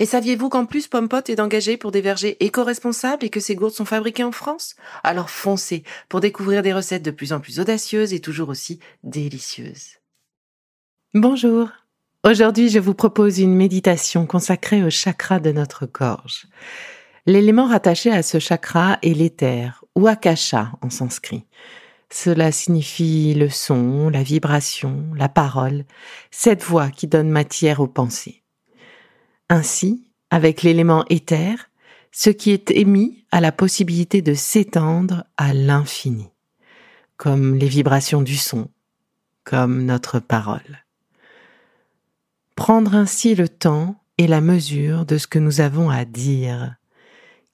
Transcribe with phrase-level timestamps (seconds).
[0.00, 3.74] Et saviez-vous qu'en plus Pompot est engagé pour des vergers éco-responsables et que ces gourdes
[3.74, 4.74] sont fabriquées en France?
[5.04, 9.98] Alors foncez pour découvrir des recettes de plus en plus audacieuses et toujours aussi délicieuses.
[11.12, 11.68] Bonjour.
[12.24, 16.46] Aujourd'hui, je vous propose une méditation consacrée au chakra de notre gorge.
[17.26, 21.44] L'élément rattaché à ce chakra est l'éther ou akasha en sanskrit.
[22.10, 25.84] Cela signifie le son, la vibration, la parole,
[26.30, 28.39] cette voix qui donne matière aux pensées.
[29.52, 31.70] Ainsi, avec l'élément éther,
[32.12, 36.28] ce qui est émis a la possibilité de s'étendre à l'infini,
[37.16, 38.70] comme les vibrations du son,
[39.42, 40.84] comme notre parole.
[42.54, 46.76] Prendre ainsi le temps et la mesure de ce que nous avons à dire,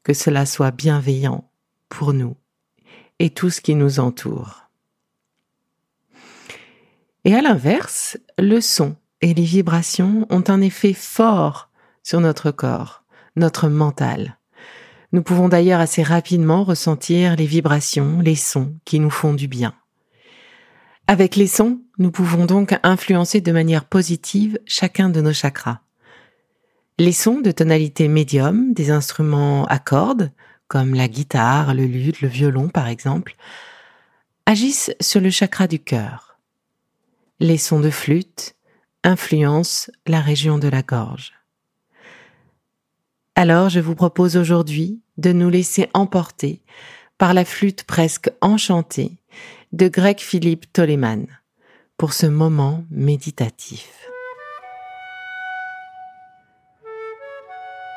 [0.03, 1.51] que cela soit bienveillant
[1.89, 2.37] pour nous
[3.19, 4.69] et tout ce qui nous entoure.
[7.25, 11.71] Et à l'inverse, le son et les vibrations ont un effet fort
[12.07, 13.03] sur notre corps,
[13.35, 14.39] notre mental.
[15.11, 19.75] Nous pouvons d'ailleurs assez rapidement ressentir les vibrations, les sons qui nous font du bien.
[21.09, 25.81] Avec les sons, nous pouvons donc influencer de manière positive chacun de nos chakras.
[27.01, 30.31] Les sons de tonalité médium, des instruments à cordes,
[30.69, 33.35] comme la guitare, le luth, le violon par exemple,
[34.47, 36.39] agissent sur le chakra du cœur.
[37.41, 38.55] Les sons de flûte
[39.03, 41.36] influencent la région de la gorge.
[43.39, 46.63] Alors je vous propose aujourd'hui de nous laisser emporter
[47.19, 49.19] par la flûte presque enchantée
[49.73, 51.27] de Greg Philippe Toleman
[51.99, 54.09] pour ce moment méditatif.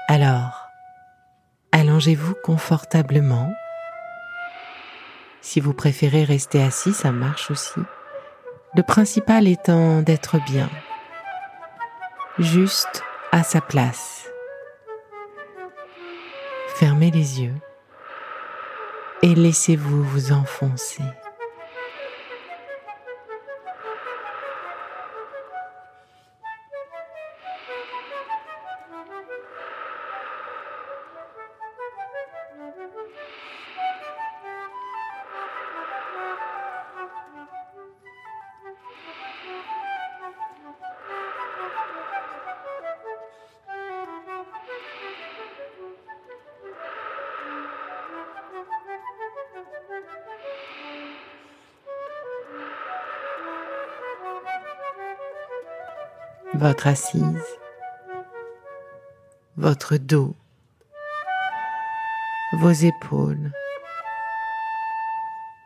[0.10, 0.68] Alors,
[1.72, 3.50] allongez-vous confortablement.
[5.40, 7.80] Si vous préférez rester assis, ça marche aussi.
[8.76, 10.70] Le principal étant d'être bien,
[12.40, 14.19] juste à sa place.
[16.80, 17.56] Fermez les yeux
[19.22, 21.04] et laissez-vous vous enfoncer.
[56.60, 57.58] Votre assise,
[59.56, 60.36] votre dos,
[62.60, 63.54] vos épaules,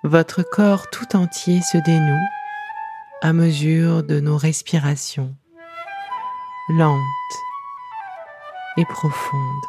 [0.03, 2.27] votre corps tout entier se dénoue
[3.23, 5.35] à mesure de nos respirations
[6.69, 6.99] lentes
[8.77, 9.65] et profondes.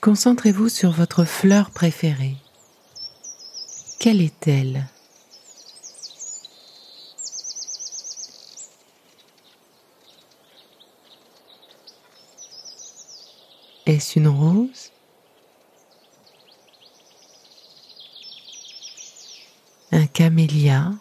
[0.00, 2.36] Concentrez-vous sur votre fleur préférée
[3.98, 4.86] quelle est-elle?
[13.86, 14.90] Est-ce une rose?
[19.92, 20.92] Un camélia?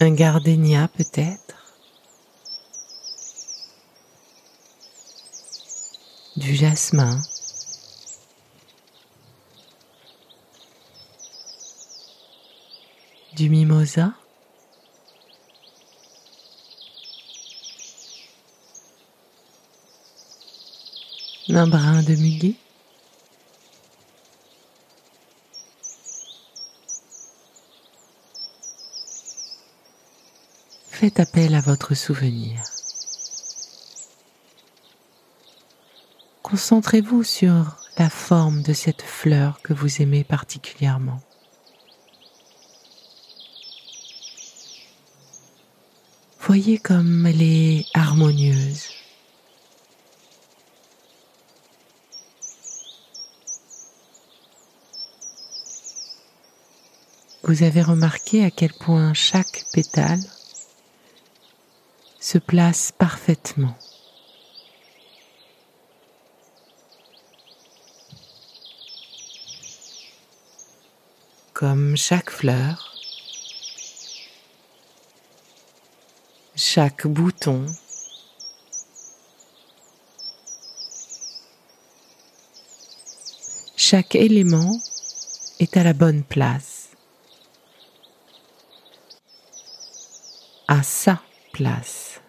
[0.00, 1.47] Un gardénia peut-être?
[6.48, 7.20] Du jasmin,
[13.36, 14.14] du mimosa,
[21.50, 22.54] un brin de muguet.
[30.88, 32.77] Faites appel à votre souvenir.
[36.50, 41.20] Concentrez-vous sur la forme de cette fleur que vous aimez particulièrement.
[46.40, 48.86] Voyez comme elle est harmonieuse.
[57.42, 60.22] Vous avez remarqué à quel point chaque pétale
[62.18, 63.76] se place parfaitement.
[71.58, 72.94] Comme chaque fleur,
[76.54, 77.66] chaque bouton,
[83.76, 84.80] chaque élément
[85.58, 86.90] est à la bonne place,
[90.68, 91.20] à sa
[91.50, 92.20] place.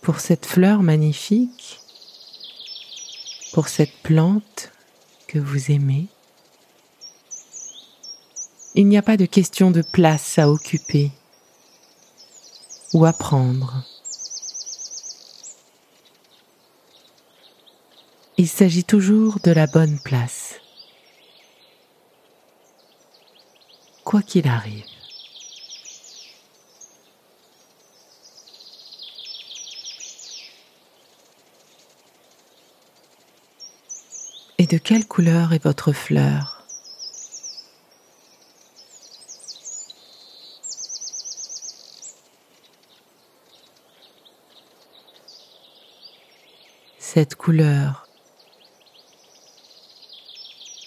[0.00, 1.81] Pour cette fleur magnifique,
[3.52, 4.72] pour cette plante
[5.28, 6.06] que vous aimez,
[8.74, 11.10] il n'y a pas de question de place à occuper
[12.94, 13.84] ou à prendre.
[18.38, 20.54] Il s'agit toujours de la bonne place,
[24.04, 24.84] quoi qu'il arrive.
[34.62, 36.64] Et de quelle couleur est votre fleur?
[47.00, 48.06] Cette couleur.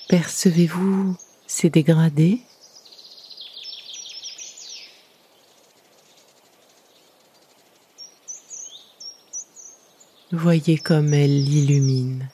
[0.07, 2.43] Percevez-vous ces dégradés?
[10.31, 12.29] Voyez comme elle l'illumine.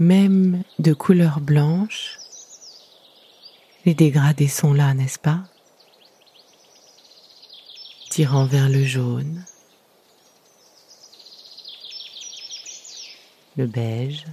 [0.00, 2.18] Même de couleur blanche,
[3.84, 5.44] les dégradés sont là, n'est-ce pas?
[8.10, 9.44] Tirant vers le jaune,
[13.56, 14.24] le beige,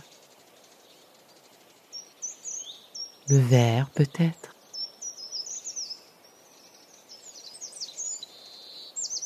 [3.28, 4.56] le vert peut-être.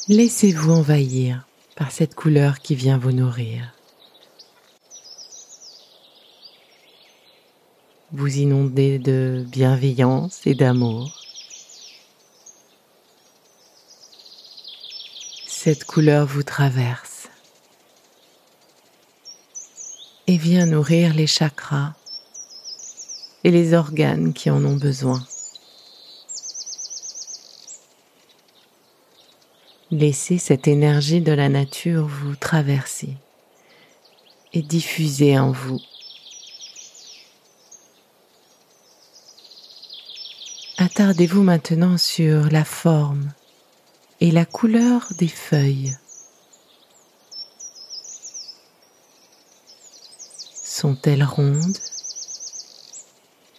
[0.10, 1.48] Laissez-vous envahir
[1.78, 3.74] par cette couleur qui vient vous nourrir.
[8.18, 11.12] Vous inondez de bienveillance et d'amour.
[15.48, 17.28] cette couleur vous traverse
[20.28, 21.94] et vient nourrir les chakras
[23.44, 25.26] et les organes qui en ont besoin.
[29.90, 33.18] Laissez cette énergie de la nature vous traverser
[34.54, 35.82] et diffuser en vous.
[40.78, 43.32] Attardez-vous maintenant sur la forme
[44.20, 45.96] et la couleur des feuilles.
[50.54, 51.78] Sont-elles rondes,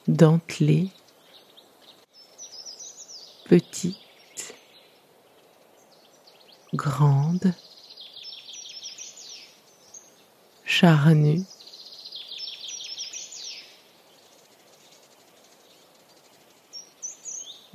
[0.09, 0.91] dentelées,
[3.47, 4.55] petites,
[6.75, 7.55] grandes,
[10.67, 11.47] charnues?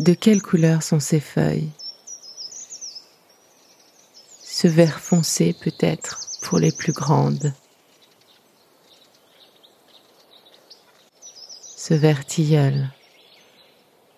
[0.02, 1.70] De quelle couleur sont ces feuilles?
[4.44, 7.54] Ce vert foncé peut-être pour les plus grandes.
[11.78, 12.90] Ce vert tilleul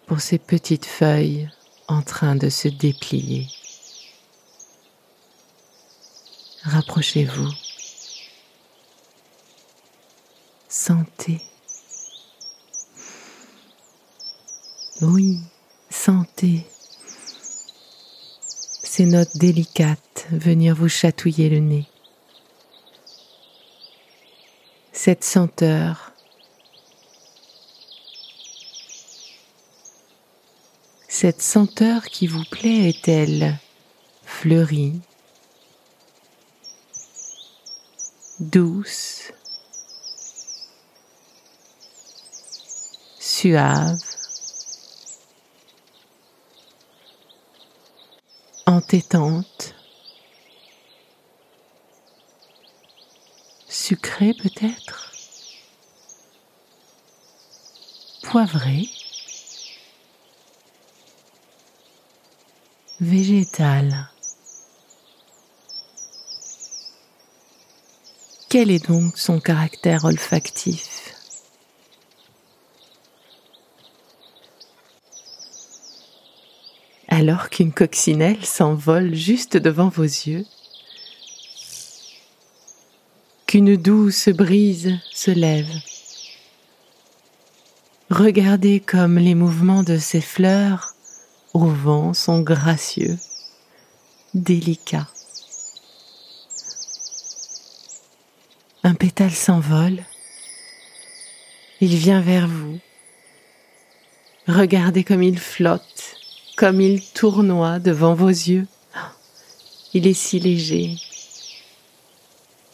[0.07, 1.49] pour ces petites feuilles
[1.89, 3.49] en train de se déplier.
[6.63, 7.51] Rapprochez-vous.
[10.69, 11.41] Sentez.
[15.01, 15.41] Oui,
[16.05, 16.65] sentez
[18.83, 21.85] ces notes délicates venir vous chatouiller le nez.
[24.91, 26.11] Cette senteur.
[31.07, 33.57] Cette senteur qui vous plaît est-elle
[34.25, 34.99] fleurie,
[38.41, 39.31] douce,
[43.19, 44.12] suave
[48.93, 49.73] entêtante,
[53.67, 55.11] sucrée peut-être,
[58.21, 58.87] poivrée.
[62.99, 64.09] végétal.
[68.47, 71.02] Quel est donc son caractère olfactif?
[77.25, 80.45] Alors qu'une coccinelle s'envole juste devant vos yeux,
[83.47, 85.71] qu'une douce brise se lève,
[88.09, 90.95] regardez comme les mouvements de ces fleurs
[91.53, 93.17] au vent sont gracieux,
[94.33, 95.07] délicats.
[98.83, 100.03] Un pétale s'envole.
[101.79, 102.79] Il vient vers vous.
[104.45, 106.17] Regardez comme il flotte,
[106.55, 108.67] comme il tournoie devant vos yeux.
[109.93, 110.97] Il est si léger,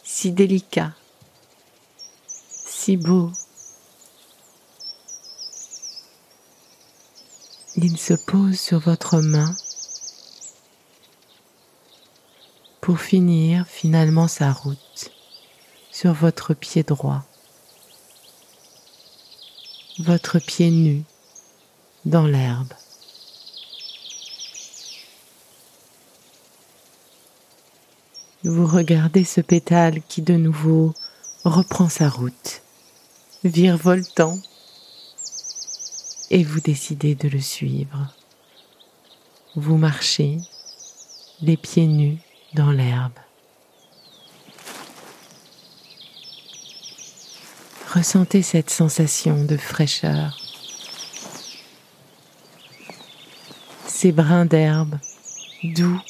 [0.02, 0.92] si délicat,
[2.66, 3.30] si beau.
[7.76, 9.54] Il se pose sur votre main
[12.80, 15.10] pour finir finalement sa route
[15.92, 17.22] sur votre pied droit,
[19.98, 21.04] votre pied nu
[22.04, 22.72] dans l'herbe.
[28.42, 30.94] Vous regardez ce pétale qui de nouveau
[31.44, 32.62] reprend sa route,
[33.44, 34.38] virevoltant,
[36.30, 38.14] et vous décidez de le suivre.
[39.56, 40.38] Vous marchez
[41.42, 42.18] les pieds nus
[42.54, 43.12] dans l'herbe.
[47.92, 50.38] Ressentez cette sensation de fraîcheur.
[53.86, 54.96] Ces brins d'herbe
[55.64, 56.00] doux.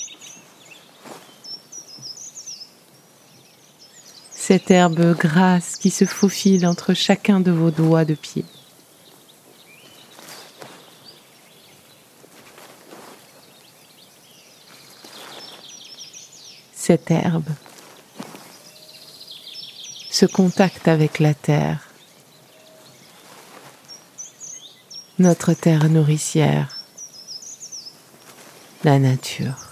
[4.51, 8.45] Cette herbe grasse qui se faufile entre chacun de vos doigts de pied.
[16.75, 17.49] Cette herbe
[20.11, 21.89] ce contact avec la terre,
[25.21, 26.77] notre terre nourricière,
[28.83, 29.70] la nature.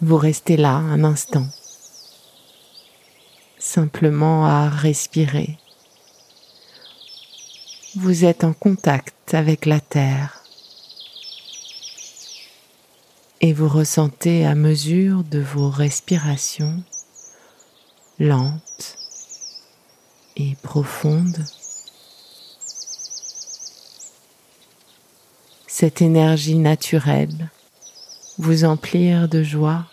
[0.00, 1.48] Vous restez là un instant,
[3.58, 5.58] simplement à respirer.
[7.96, 10.44] Vous êtes en contact avec la terre.
[13.40, 16.80] Et vous ressentez à mesure de vos respirations
[18.20, 18.98] lentes
[20.36, 21.44] et profondes.
[25.66, 27.50] Cette énergie naturelle
[28.38, 29.86] vous emplir de joie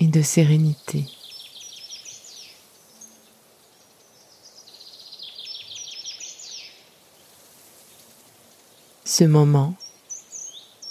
[0.00, 1.06] et de sérénité.
[9.04, 9.76] Ce moment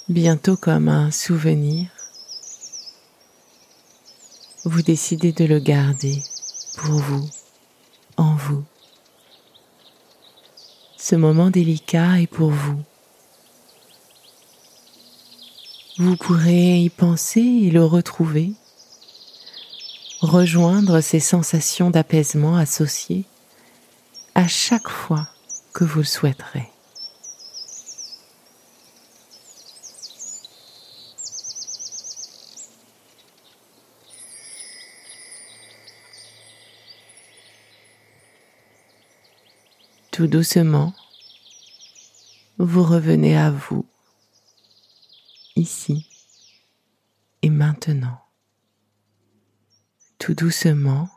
[0.08, 1.90] bientôt comme un souvenir,
[4.64, 6.22] vous décidez de le garder
[6.78, 7.30] pour vous,
[8.16, 8.64] en vous.
[10.98, 12.82] Ce moment délicat est pour vous.
[15.98, 18.54] Vous pourrez y penser et le retrouver,
[20.22, 23.26] rejoindre ces sensations d'apaisement associées
[24.34, 25.28] à chaque fois
[25.74, 26.70] que vous le souhaiterez.
[40.12, 40.94] Tout doucement,
[42.58, 43.86] vous revenez à vous,
[45.62, 46.08] ici
[47.44, 48.20] et maintenant.
[50.18, 51.10] Tout doucement,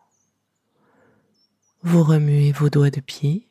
[1.83, 3.49] vous remuez vos doigts de pied,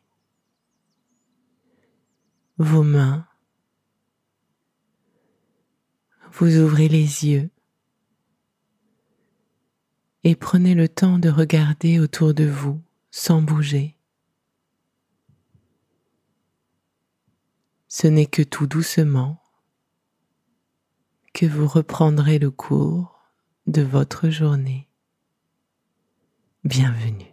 [2.58, 3.28] vos mains,
[6.32, 7.50] vous ouvrez les yeux
[10.24, 12.82] et prenez le temps de regarder autour de vous
[13.12, 13.96] sans bouger.
[17.88, 19.43] Ce n'est que tout doucement
[21.34, 23.20] que vous reprendrez le cours
[23.66, 24.88] de votre journée.
[26.64, 27.33] Bienvenue.